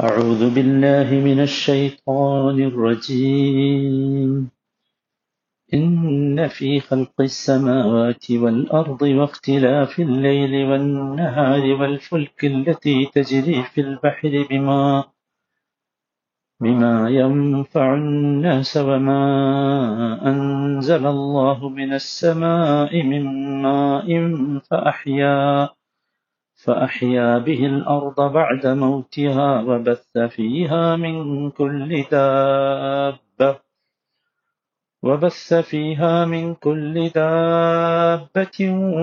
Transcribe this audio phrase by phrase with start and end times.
[0.00, 4.50] أعوذ بالله من الشيطان الرجيم.
[5.74, 15.04] إن في خلق السماوات والأرض واختلاف الليل والنهار والفلك التي تجري في البحر بما
[16.60, 19.22] بما ينفع الناس وما
[20.26, 23.24] أنزل الله من السماء من
[23.62, 24.06] ماء
[24.70, 25.68] فأحيا.
[26.66, 33.58] فأحيا به الأرض بعد موتها وبث فيها من كل دابة.
[35.02, 38.58] وبث فيها من كل دابة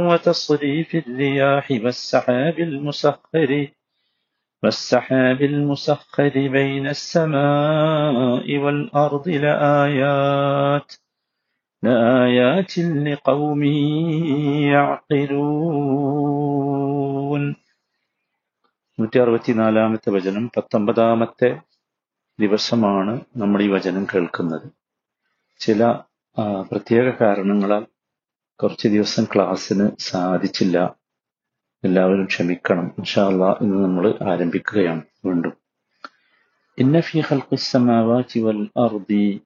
[0.09, 3.67] وتصريف الرياح والسحاب المسخر
[4.63, 10.93] والسحاب المسخر بين السماء والأرض لآيات
[11.83, 13.63] لآيات لقوم
[14.73, 16.43] يعقلون.
[19.03, 21.59] നൂറ്റി അറുപത്തിനാലാമത്തെ വചനം പത്തൊമ്പതാമത്തെ
[22.39, 24.67] ദിവസമാണ് നമ്മൾ ഈ വചനം കേൾക്കുന്നത്.
[25.59, 25.99] ചില
[26.71, 27.85] പ്രത്യേക കാരണങ്ങളാൽ
[28.63, 30.95] കുറച്ച് ദിവസം ക്ലാസ്സിന് സാധിച്ചില്ല.
[31.83, 32.85] എല്ലാവരും ക്ഷമിക്കണം.
[32.97, 35.53] ഇൻഷാല്ല ഇന്ന് നമ്മൾ ആരംഭിക്കുകയാണ് വീണ്ടും.
[36.77, 39.41] ഇന്ന ഫി ഖൽഖിസ് സമാവാതി വൽ അർദി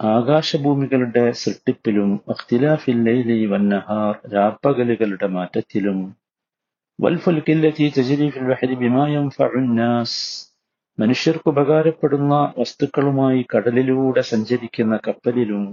[0.00, 6.27] ആകാശഭൂമികളുടെ സൃഷ്ടിപ്പിലും അഖ്തിലാഫിൽ ലൈലി വന്നഹാർ രാപ്പകലുകളുടെ മാറ്റത്തിലും
[6.99, 10.19] വൽഫുൽക്കില്ലത്തി തജ്രി ഫിൽ ബഹരി ബിമാ യൻഫഉ നാസ്
[10.97, 15.63] മനുഷ്യർക്ക് ഉപകാരപ്പെടുന്ന വസ്തുക്കളുമായി കടലിലൂടെ സഞ്ചരിക്കുന്ന കപ്പലിലും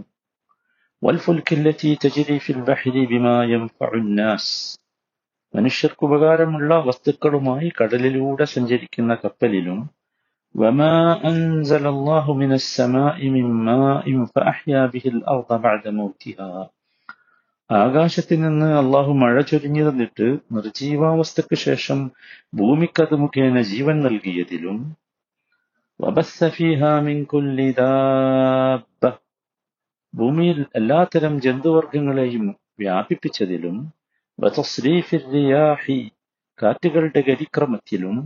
[1.03, 4.55] വൽഫുൽക്കില്ലത്തി തജ്രി ഫിൽ ബഹരി ബിമാ യൻഫഉ നാസ്
[5.55, 9.81] മനുഷ്യർക്ക് ഉപകാരമുള്ള വസ്തുക്കളുമായി കടലിലൂടെ സഞ്ചരിക്കുന്ന കപ്പലിലും
[10.55, 16.71] وما أنزل الله من السماء من ماء فأحيا به الأرض بعد موتها
[17.70, 22.00] ആകാശത്തിൽ നിന്ന് അള്ളാഹു മഴ ചൊരിഞ്ഞു തന്നിട്ട് നിർജീവാവസ്ഥയ്ക്ക് ശേഷം
[22.54, 24.78] ഭൂമിക്കത് മുഖേന ജീവൻ നൽകിയതിലും
[30.14, 32.46] ഭൂമിയിൽ എല്ലാത്തരം ജന്തുവർഗങ്ങളെയും
[32.80, 33.78] വ്യാപിപ്പിച്ചതിലും
[36.60, 38.18] കാറ്റുകളുടെ ഗരിക്രമത്തിലും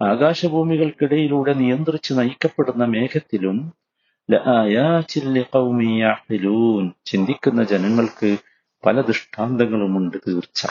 [0.00, 3.58] ആകാശഭൂമികൾക്കിടയിലൂടെ നിയന്ത്രിച്ച് നയിക്കപ്പെടുന്ന മേഘത്തിലും
[7.06, 8.36] ചിന്തിക്കുന്ന ജനങ്ങൾക്ക്
[8.86, 10.66] പല ദൃഷ്ടാന്തങ്ങളുമുണ്ട് തീർച്ച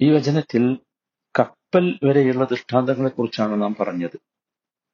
[0.00, 0.78] ഈ വചനത്തിൽ
[1.38, 4.16] കപ്പൽ വരെയുള്ള ദൃഷ്ടാന്തങ്ങളെ കുറിച്ചാണ് നാം പറഞ്ഞത്.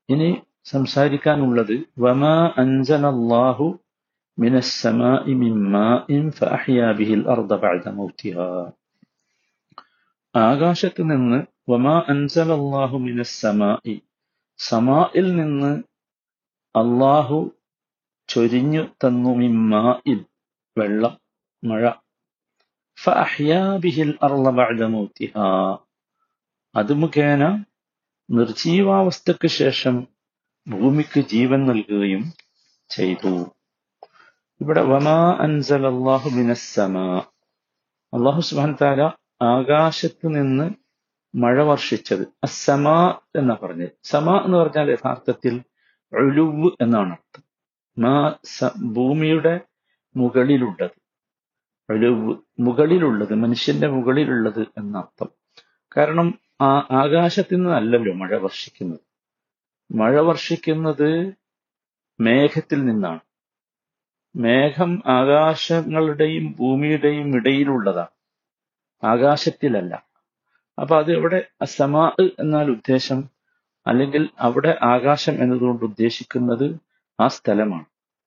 [0.09, 3.79] ഇനി സംസാരിക്കാനുള്ളത് വമാ അൻജനല്ലാഹു
[10.37, 13.99] ആകാശത്ത് നിന്ന് വമാ അൻസലാഹു മിനസ്സമാഇ
[14.59, 15.88] സമാഇൽ നിന്ന്
[16.75, 17.39] അള്ളാഹു
[18.29, 20.19] ചൊരിഞ്ഞു തന്നു മിമ്മായിൽ
[20.77, 21.15] വെള്ളം
[21.63, 21.83] മഴ.
[22.99, 25.47] ഫഅഹ്യാ ബിഹിൽ അർള ബഅദ മൗതിഹാ
[26.75, 27.43] അത് മുഖേന
[28.29, 29.95] നിർജീവാവസ്ഥയ്ക്ക് ശേഷം
[30.67, 32.25] ഭൂമിക്ക് ജീവൻ നൽകുകയും
[32.91, 33.33] ചെയ്തു.
[34.61, 37.07] ഇവിടെ വമാ അൻസൽ അള്ളാഹു മിനസ്സമാ.
[38.13, 39.01] അള്ളാഹു സുബാൻ താല
[39.43, 40.67] ആകാശത്ത് നിന്ന്
[41.35, 42.25] മഴ വർഷിച്ചത്.
[42.45, 42.87] അസമ
[43.37, 43.93] എന്നാ പറഞ്ഞത്.
[44.03, 45.55] സമ എന്ന് പറഞ്ഞാൽ യഥാർത്ഥത്തിൽ
[46.15, 47.43] ഒഴുവ് എന്നാണ് അർത്ഥം.
[47.99, 49.61] മാ സ- ഭൂമിയുടെ
[50.17, 50.91] മുകളിലുള്ളത്.
[51.91, 55.29] ഒഴുവ് മുകളിലുള്ളത് മനുഷ്യന്റെ മുകളിലുള്ളത് എന്നർത്ഥം.
[55.97, 59.01] കാരണം ആ ആകാശത്തിൽ നിന്നല്ലല്ലോ മഴ വർഷിക്കുന്നത്.
[59.93, 61.33] മഴ വർഷിക്കുന്നത്
[62.21, 63.21] മേഘത്തിൽ നിന്നാണ്.
[64.37, 68.09] മേഘം ആകാശങ്ങളുടെയും ഭൂമിയുടെയും ഇടയിലുള്ളതാണ്.
[69.05, 70.07] ആകാശത്തിലല്ല.
[70.81, 73.38] അപ്പൊ അത് ഇവിടെ അസമാ എന്നാൽ ഉദ്ദേശം
[73.89, 76.77] അല്ലെങ്കിൽ അവിടെ ആകാശം എന്നതുകൊണ്ട് ഉദ്ദേശിക്കുന്നത്
[77.21, 77.85] ആ സ്ഥലമാണ്.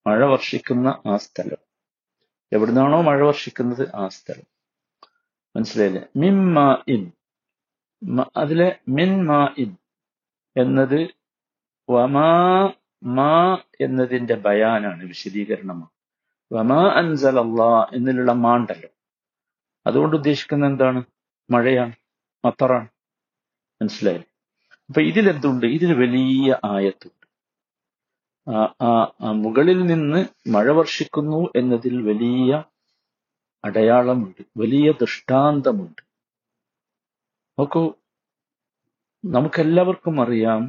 [0.07, 1.57] മഴ വർഷിക്കുന്ന ആ സ്ഥലം.
[2.53, 4.43] എവിടുന്നാണോ മഴ വർഷിക്കുന്നത് ആ സ്ഥലം.
[5.55, 6.01] മനസ്സിലായില്ലേ?
[6.15, 7.11] മിൻ മാ ഇൻ.
[8.37, 9.77] അതിലെ മിൻ മാ ഇൻ
[10.57, 11.07] എന്നത്
[11.89, 12.69] വമാ
[13.03, 15.89] മാ എന്നതിന്റെ ബയാനാണ് വിശദീകരണമാണ്.
[16.53, 18.31] വമാ അൻസൽ അള്ളാ എന്നിലുള്ള
[19.87, 21.03] അതുകൊണ്ട് ഉദ്ദേശിക്കുന്നത് എന്താണ്?
[21.51, 21.93] മഴയാണ്
[22.45, 22.87] മത്തറാണ്.
[23.81, 24.23] മനസ്സിലായി
[24.91, 25.65] അപ്പൊ ഇതിലെന്തുണ്ട്?
[25.65, 27.25] ഇതിന് വലിയ ആയത്തുണ്ട്.
[29.43, 32.63] മുകളിൽ നിന്ന് മഴ വർഷിക്കുന്നു എന്നതിൽ വലിയ
[33.65, 34.41] അടയാളമുണ്ട്.
[34.57, 36.01] വലിയ ദൃഷ്ടാന്തമുണ്ട്.
[37.59, 37.83] നോക്കൂ
[39.25, 40.61] നമുക്കെല്ലാവർക്കും അറിയാം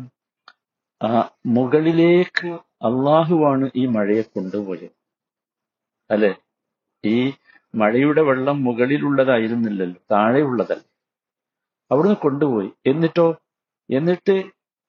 [1.47, 2.49] മുകളിലേക്ക്
[2.89, 4.89] അള്ളാഹുവാണ് ഈ മഴയെ കൊണ്ടുപോയത്.
[6.11, 6.33] അല്ലെ?
[7.05, 7.33] ഈ
[7.75, 10.85] മഴയുടെ വെള്ളം മുകളിലുള്ളതായിരുന്നില്ലല്ലോ താഴെയുള്ളതല്ല.
[11.91, 12.73] അവിടുന്ന് കൊണ്ടുപോയി.
[12.87, 13.29] എന്നിട്ടോ
[13.93, 14.35] എന്നിട്ട്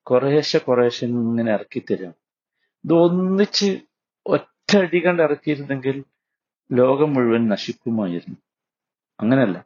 [0.08, 2.14] കുറേശ്ശെ കുറേശ്ശെ ഇങ്ങനെ ഇറക്കി തരാം.
[2.84, 3.70] ഇത് ഒന്നിച്ച്
[4.26, 5.98] ഒറ്റയടി കണ്ട് ഇറക്കിയിരുന്നെങ്കിൽ
[6.70, 8.38] ലോകം മുഴുവൻ നശിക്കുമായിരുന്നു.
[9.20, 9.58] അങ്ങനല്ല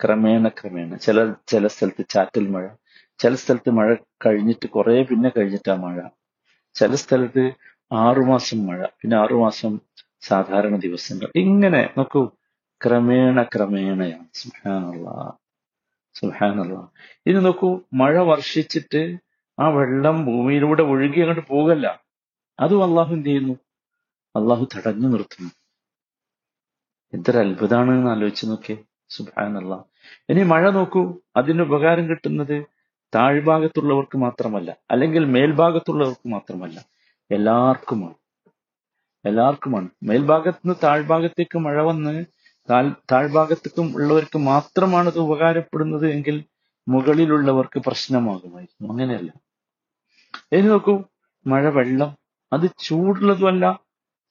[0.00, 0.96] ക്രമേണ ക്രമേണ.
[0.96, 2.64] ചില ചില സ്ഥലത്ത് ചാറ്റൽ മഴ
[3.20, 3.88] ചില സ്ഥലത്ത് മഴ
[4.24, 5.96] കഴിഞ്ഞിട്ട് കുറെ പിന്നെ കഴിഞ്ഞിട്ടാ മഴ.
[6.76, 7.44] ചില സ്ഥലത്ത്
[7.90, 9.72] ആറുമാസം മഴ പിന്നെ ആറുമാസം
[10.22, 11.28] സാധാരണ ദിവസങ്ങൾ.
[11.36, 12.22] ഇങ്ങനെ നോക്കൂ.
[12.80, 14.26] ക്രമേണ ക്രമേണയാണ്.
[16.18, 16.76] സുഹാനുള്ള സുഹാനുള്ള
[17.26, 19.02] ഇനി നോക്കൂ മഴ വർഷിച്ചിട്ട്
[19.58, 21.86] ആ വെള്ളം ഭൂമിയിലൂടെ ഒഴുകി അങ്ങോട്ട് പോകല്ല.
[22.60, 23.54] അതും അള്ളാഹു എന്ത് ചെയ്യുന്നു?
[24.34, 25.50] അള്ളാഹു തടഞ്ഞു നിർത്തുന്നു.
[27.12, 28.78] എന്തൊരു അത്ഭുതമാണ് എന്ന് ആലോചിച്ച് നോക്കിയേ.
[29.10, 29.74] സുബാനല്ല
[30.30, 31.02] ഇനി മഴ നോക്കൂ
[31.36, 32.56] അതിന് ഉപകാരം കിട്ടുന്നത്
[33.14, 36.78] താഴ്ഭാഗത്തുള്ളവർക്ക് മാത്രമല്ല അല്ലെങ്കിൽ മേൽഭാഗത്തുള്ളവർക്ക് മാത്രമല്ല.
[37.30, 38.16] എല്ലാവർക്കുമാണ്
[39.24, 42.14] എല്ലാവർക്കുമാണ് മേൽഭാഗത്ത് നിന്ന് താഴ്ഭാഗത്തേക്ക് മഴ വന്ന്
[43.12, 46.44] താഴ്ഭാഗത്തേക്കും ഉള്ളവർക്ക് മാത്രമാണ് ഇത് ഉപകാരപ്പെടുന്നത് എങ്കിൽ
[46.88, 48.92] മുകളിലുള്ളവർക്ക് പ്രശ്നമാകുമായിരുന്നു.
[48.92, 49.32] അങ്ങനെയല്ല.
[50.52, 51.04] ഇനി നോക്കൂ
[51.46, 52.18] മഴ വെള്ളം
[52.52, 53.80] അത് ചൂടുള്ളതുമല്ല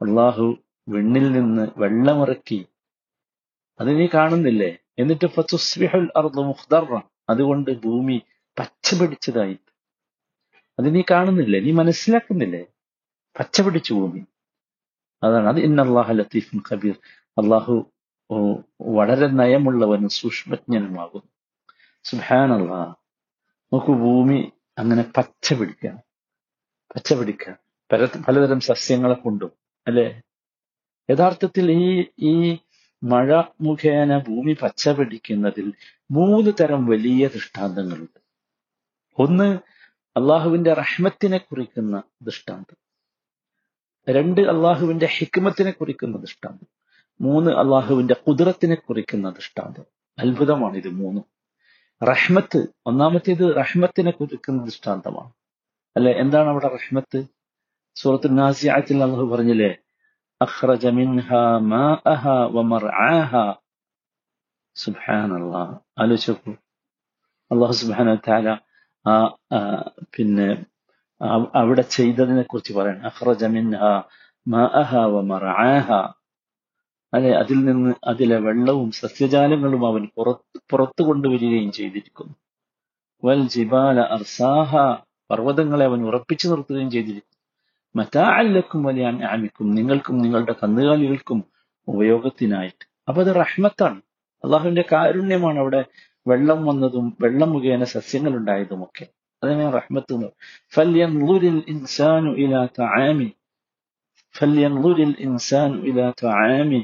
[0.00, 0.46] അള്ളാഹു
[0.88, 2.60] വിണ്ണിൽ നിന്ന് വെള്ളമിറക്കി
[3.80, 7.00] അത് നീ കാണുന്നില്ലേ എന്നിട്ട് ഫതുസ്ബിഹുൽ അർദ് മുഖ്ദറ
[7.30, 8.18] അതുകൊണ്ട് ഭൂമി
[8.56, 9.56] പച്ച പിടിച്ചതായി
[10.79, 11.59] അത് നീ കാണുന്നില്ലേ?
[11.59, 12.65] നീ മനസ്സിലാക്കുന്നില്ലേ?
[13.39, 14.25] പച്ചപിടിച്ചു ഭൂമി.
[15.23, 15.59] അതാണ് അത്.
[15.59, 16.95] ഇന്ന അള്ളാഹ ലത്തീഫുൻ ഖബീർ.
[17.27, 17.91] അള്ളാഹു
[18.81, 21.29] വളരെ നയമുള്ളവനും സൂക്ഷ്മജ്ഞനുമാകുന്നു.
[22.53, 22.95] അള്ളാഹ്
[23.73, 25.99] നമുക്ക് ഭൂമി അങ്ങനെ പച്ച പിടിക്കാം
[26.95, 27.55] പച്ച പിടിക്കാം
[27.91, 29.51] പല പലതരം സസ്യങ്ങളെ കൊണ്ടും
[29.87, 30.21] അല്ലെ?
[31.09, 32.57] യഥാർത്ഥത്തിൽ ഈ ഈ
[33.03, 35.73] മഴ മുഖേന ഭൂമി പച്ച പിടിക്കുന്നതിൽ
[36.11, 38.19] മൂന്ന് തരം വലിയ ദൃഷ്ടാന്തങ്ങളുണ്ട്.
[39.17, 39.59] ഒന്ന്
[40.17, 42.77] അള്ളാഹുവിന്റെ റഹ്മത്തിനെ കുറിക്കുന്ന ദൃഷ്ടാന്തം.
[44.09, 46.67] രണ്ട് അള്ളാഹുവിന്റെ ഹിക്മത്തിനെ കുറിക്കുന്ന ദൃഷ്ടാന്തം.
[47.21, 49.85] മൂന്ന് അള്ളാഹുവിന്റെ കുതിരത്തിനെ കുറിക്കുന്ന ദൃഷ്ടാന്തം.
[50.19, 51.25] അത്ഭുതമാണ് ഇത് മൂന്നും.
[52.03, 55.31] റഹ്മത്ത് ഒന്നാമത്തേത് റഹ്മത്തിനെ കുറിക്കുന്ന ദൃഷ്ടാന്തമാണ്.
[55.97, 56.11] അല്ലെ?
[56.11, 57.25] എന്താണ് അവിടെ റഹ്മത്ത്?
[57.95, 59.75] സൂറത്ത് നാസിയാത്തിൽ അള്ളാഹു പറഞ്ഞില്ലേ
[60.41, 61.29] അഖ്റജ മിൻഹ
[61.59, 63.31] മാഅഹ വമർആഹ
[64.75, 66.51] സുബ്ഹാനല്ലാഹ് ആലോചിച്ചു
[67.51, 68.64] അള്ളാഹു തആല
[69.05, 69.15] ആ
[70.15, 70.47] പിന്നെ
[71.61, 73.05] അവിടെ ചെയ്തതിനെ കുറിച്ച് പറയണം.
[73.09, 73.83] അഹ്റജമിൻഹ മിൻഹ
[74.47, 75.87] മാഅഹ വമർആഹ
[77.13, 82.35] അല്ലെ അതിൽ നിന്ന് അതിലെ വെള്ളവും സസ്യജാലങ്ങളും അവൻ പുറത്ത് പുറത്തു കൊണ്ടുവരികയും ചെയ്തിരിക്കുന്നു.
[83.23, 84.71] വൽ ജിബാല അർസാഹ.
[85.29, 87.31] പർവതങ്ങളെ അവൻ ഉറപ്പിച്ചു നിർത്തുകയും ചെയ്തിരിക്കുന്നു.
[87.95, 91.39] മറ്റാഅല്ലക്കും വലിയ ആമിക്കും നിങ്ങൾക്കും നിങ്ങളുടെ കന്നുകാലികൾക്കും
[91.87, 92.83] ഉപയോഗത്തിനായിട്ട്.
[93.07, 93.99] അപ്പൊ അത് റഹ്മത്താണ്.
[94.43, 95.81] അള്ളാഹുവിന്റെ കാരുണ്യമാണ് അവിടെ
[96.27, 99.05] വെള്ളം വന്നതും വെള്ളം മുഖേന സസ്യങ്ങൾ ഉണ്ടായതുമൊക്കെ
[99.43, 100.15] അതിനെ റഹ്മത്ത്
[100.75, 103.29] ഫല്യൻളുരിൽ ഇൻസാനു ഇലാ തആമി
[104.35, 106.81] ഫല്യൻളുരിൽ ഇൻസാനു ഇലാ തആമി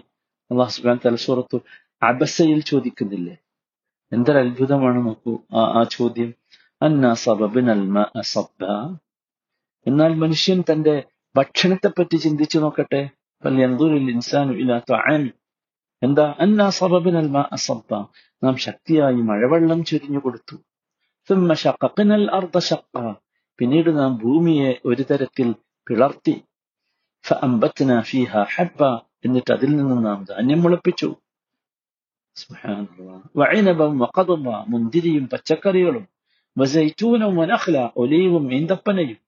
[0.52, 1.58] അള്ളാഹു സുബ്ഹാന തആല സൂറത്തു
[2.02, 3.36] അബസയിൽ ചോദിക്കുന്നില്ലേ?
[4.12, 5.34] എന്തൊരു അത്ഭുതമാണ് നോക്കൂ.
[5.54, 6.30] ആ ആ ചോദ്യം.
[6.82, 7.84] അന്നാ സബബിനൽ
[8.34, 8.62] സബ്ബ.
[9.86, 10.96] എന്നാൽ മനുഷ്യൻ തന്റെ
[11.36, 13.02] ഭക്ഷണത്തെ പറ്റി ചിന്തിച്ചു നോക്കട്ടെ.
[13.44, 15.32] ഫല്യൻളുരിൽ ഇൻസാനു ഇലാ തആമി
[16.02, 16.36] എന്താ?
[16.40, 17.30] അന്നാ സബബിനൽ
[17.68, 17.92] സബ്ബ.
[18.43, 20.57] നാം ശക്തിയായി മഴവെള്ളം ചൊരിഞ്ഞു കൊടുത്തു
[21.29, 23.07] ثم شققنا الأرض شقا
[23.59, 25.49] പിന്നീട് നാം ഭൂമിയെ ഒരു തരത്തിൽ
[25.87, 26.37] പിളർത്തി
[27.25, 28.93] فأنبتنا فيها حبا
[29.25, 31.09] എന്നിട്ട് അതിൽ നിന്ന് നാം ധാന്യം മുളപ്പിച്ചു
[33.35, 36.05] വഅനബം വഖദബ മുന്തിരിയും പച്ചക്കറികളും
[36.57, 39.19] വസൈറ്റൂനും വനഖ്ല ഒലീവും ഈന്തപ്പനയും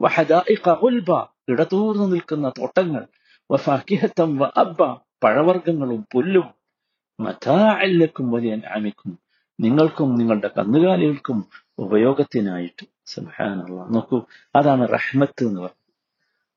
[0.00, 1.10] വഹദായിഖ ഗുൽബ
[1.52, 3.02] ഇടതൂർന്നു നിൽക്കുന്ന തോട്ടങ്ങൾ
[3.50, 4.80] വഫാക്കിഹത്തം വഅബ്ബ
[5.22, 6.46] പഴവർഗ്ഗങ്ങളും പുല്ലും
[7.19, 9.19] മതാഅല്ലക്കും വലിയ അമിക്കും
[9.59, 11.45] നിങ്ങൾക്കും നിങ്ങളുടെ കന്നുകാലികൾക്കും
[11.77, 12.85] ഉപയോഗത്തിനായിട്ട്.
[13.05, 14.21] സുഹാനുള്ള നോക്കൂ
[14.55, 15.83] അതാണ് റഹ്മത്ത് എന്ന് പറയുന്നത്.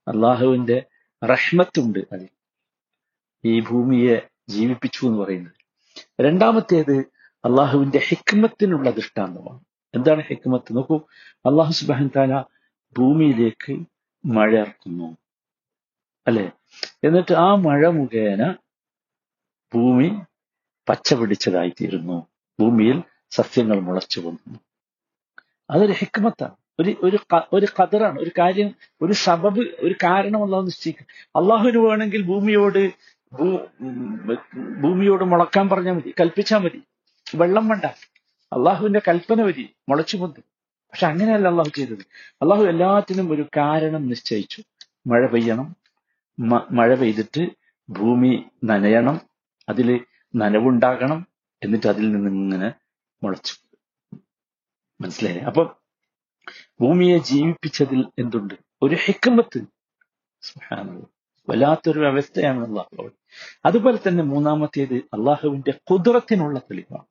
[0.08, 0.84] അള്ളാഹുവിന്റെ
[1.24, 2.28] റഹ്മത്തുണ്ട് അതിൽ.
[3.44, 5.52] ഈ ഭൂമിയെ ജീവിപ്പിച്ചു എന്ന് പറയുന്നത്.
[6.20, 6.96] രണ്ടാമത്തേത്
[7.44, 9.60] അള്ളാഹുവിന്റെ ഹിക്മത്തിനുള്ള ദൃഷ്ടാന്തമാണ്.
[9.94, 10.76] എന്താണ് ഹിക്മത്ത്?
[10.76, 10.96] നോക്കൂ
[11.36, 12.44] അള്ളാഹു സുബാൻ താല
[12.98, 13.84] ഭൂമിയിലേക്ക്
[14.26, 15.16] മഴ ഇറക്കുന്നു.
[16.26, 16.50] അല്ലെ?
[17.04, 18.54] എന്നിട്ട് ആ മഴ മുഖേന
[19.74, 20.20] ഭൂമി
[20.88, 22.26] പച്ച പിടിച്ചതായിത്തീരുന്നു.
[22.60, 24.58] ഭൂമിയിൽ സസ്യങ്ങൾ മുളച്ചു വന്നു.
[25.70, 26.54] അതൊരു ഹിക്മത്താണ്.
[26.80, 27.18] ഒരു ഒരു
[27.52, 31.06] ഒരു കതറാണ് ഒരു കാര്യം ഒരു സബബ് ഒരു കാരണം അള്ളാഹു നിശ്ചയിക്കും.
[31.36, 32.92] അള്ളാഹുവിന് വേണമെങ്കിൽ ഭൂമിയോട്
[34.80, 36.14] ഭൂമിയോട് മുളക്കാൻ പറഞ്ഞാൽ മതി.
[36.20, 36.82] കൽപ്പിച്ചാൽ മതി.
[37.34, 37.84] വെള്ളം വേണ്ട.
[38.52, 40.40] അള്ളാഹുവിന്റെ കൽപ്പന മതി മുളച്ചു പൊന്തു
[40.90, 42.06] പക്ഷെ അങ്ങനെയല്ല അള്ളാഹു ചെയ്തത്.
[42.42, 44.62] അള്ളാഹു എല്ലാത്തിനും ഒരു കാരണം നിശ്ചയിച്ചു.
[45.06, 45.76] മഴ പെയ്യണം.
[46.70, 47.50] മഴ പെയ്തിട്ട്
[47.90, 49.20] ഭൂമി നനയണം.
[49.68, 50.00] അതിൽ
[50.36, 51.26] നനവുണ്ടാകണം
[51.62, 52.72] എന്നിട്ട് അതിൽ നിന്ന് ഇങ്ങനെ
[53.22, 53.54] മുളച്ചു.
[55.00, 55.74] മനസ്സിലായി അപ്പൊ
[56.80, 58.54] ഭൂമിയെ ജീവിപ്പിച്ചതിൽ എന്തുണ്ട്?
[58.82, 59.58] ഒരു ഹെക്കമ്പത്ത്.
[61.48, 63.10] വല്ലാത്തൊരു വ്യവസ്ഥയാണ് അള്ളാഹു.
[63.66, 67.04] അതുപോലെ തന്നെ മൂന്നാമത്തേത് അള്ളാഹുവിന്റെ കുതിരത്തിനുള്ള തെളിവാണ്.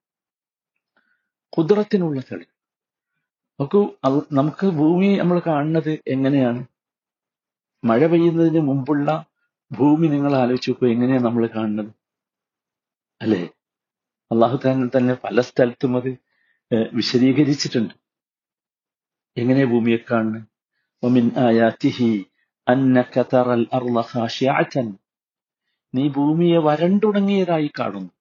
[1.57, 2.55] കുതിരത്തിനുള്ള തെളിവ്.
[3.59, 3.93] നോക്കൂ
[4.31, 6.65] നമുക്ക് ഭൂമി നമ്മൾ കാണുന്നത് എങ്ങനെയാണ്?
[7.83, 9.25] മഴ പെയ്യുന്നതിന് മുമ്പുള്ള
[9.71, 12.04] ഭൂമി നിങ്ങൾ ആലോചിച്ച് എങ്ങനെയാണ് നമ്മൾ കാണുന്നത്?
[13.21, 13.49] അല്ലെ?
[14.31, 16.17] അള്ളാഹു തന്നെ തന്നെ പല സ്ഥലത്തും അത്
[16.93, 17.93] വിശദീകരിച്ചിട്ടുണ്ട്.
[19.37, 20.43] എങ്ങനെ ഭൂമിയെ കാണുന്നത്
[25.95, 28.11] നീ ഭൂമിയെ വരണ്ടുടങ്ങിയതായി കാണുന്നു.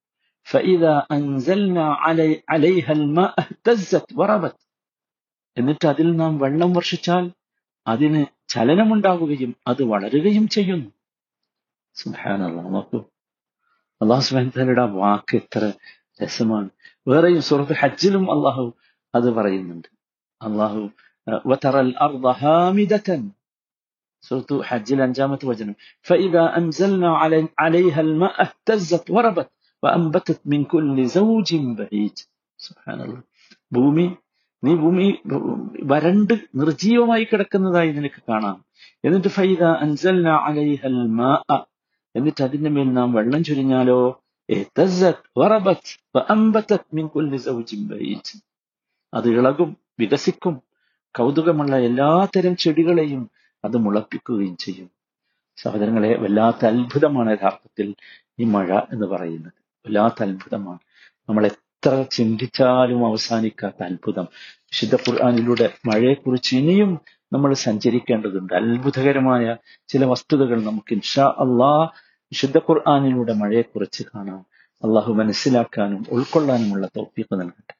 [5.57, 7.31] എന്നിട്ട് അതിൽ നാം വെള്ളം വർഷിച്ചാൽ
[7.87, 10.91] അതിന് ചലനമുണ്ടാകുകയും അത് വളരുകയും ചെയ്യുന്നു.
[11.93, 13.14] സുഹാനുള്ള നോക്കൂ.
[14.00, 15.62] അള്ളാഹു സുബാൻതലയുടെ വാക്ക് എത്ര
[16.20, 16.68] രസമാണ്
[17.06, 18.66] വേറെയും സുഹൃത്ത് ഹജ്ജിലും അള്ളാഹു
[19.14, 19.88] അത് പറയുന്നുണ്ട്
[20.40, 20.82] അള്ളാഹു
[21.44, 23.08] وترى الأرض هامدة
[24.24, 25.74] سورة حج الأنجامة وجنة
[26.06, 29.48] فإذا أنزلنا علي- عليها الماء اهتزت وربت
[29.82, 32.16] وأنبتت من كل زوج بهيج
[32.58, 33.20] سبحان الله
[33.72, 34.06] ഭൂമി
[34.62, 35.06] നീ ഭൂമി
[35.90, 38.56] വരണ്ട് നിർജീവമായി കിടക്കുന്നതായി നിനക്ക് കാണാം
[39.04, 41.48] എന്നിട്ട് ഫൈദ അൻസൽന അലൈഹൽ മാഅ
[42.15, 44.21] എന്നിട്ട് അതിന്റെ മേൽ നാം വെള്ളം ചൊരിഞ്ഞാലോ?
[49.13, 50.61] അത് ഇളകും വികസിക്കും
[51.17, 53.29] കൗതുകമുള്ള എല്ലാത്തരം ചെടികളെയും
[53.65, 54.89] അത് മുളപ്പിക്കുകയും ചെയ്യും.
[55.57, 57.95] സഹോദരങ്ങളെ വല്ലാത്ത അത്ഭുതമാണ് യഥാർത്ഥത്തിൽ
[58.39, 59.53] ഈ മഴ എന്ന് പറയുന്നത്.
[59.87, 60.79] വല്ലാത്ത അത്ഭുതമാണ്.
[61.29, 64.27] നമ്മൾ എത്ര ചിന്തിച്ചാലും അവസാനിക്കാത്ത അത്ഭുതം.
[64.55, 66.99] വിശുദ്ധ ഖുർആാനിലൂടെ മഴയെക്കുറിച്ച് ഇനിയും
[67.33, 68.53] നമ്മൾ സഞ്ചരിക്കേണ്ടതുണ്ട്.
[68.53, 69.55] അത്ഭുതകരമായ
[69.87, 71.89] ചില വസ്തുതകൾ നമുക്ക് ഇൻഷാ അള്ളാ
[72.25, 74.45] വിശുദ്ധ ഖുർആാനിലൂടെ മഴയെക്കുറിച്ച് കാണാം.
[74.83, 77.75] അള്ളാഹു മനസ്സിലാക്കാനും ഉൾക്കൊള്ളാനുമുള്ള തൗഫീഖ് നൽകട്ടെ.